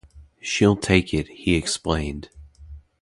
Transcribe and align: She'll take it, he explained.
She'll 0.41 0.77
take 0.77 1.13
it, 1.13 1.27
he 1.27 1.53
explained. 1.53 2.29